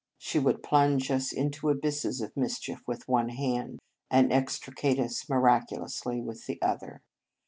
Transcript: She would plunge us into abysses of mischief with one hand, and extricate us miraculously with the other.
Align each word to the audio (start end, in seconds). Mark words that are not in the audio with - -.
She 0.17 0.39
would 0.39 0.63
plunge 0.63 1.11
us 1.11 1.31
into 1.31 1.69
abysses 1.69 2.21
of 2.21 2.35
mischief 2.35 2.81
with 2.87 3.07
one 3.07 3.29
hand, 3.29 3.77
and 4.09 4.33
extricate 4.33 4.97
us 4.99 5.29
miraculously 5.29 6.19
with 6.19 6.47
the 6.47 6.59
other. 6.59 7.03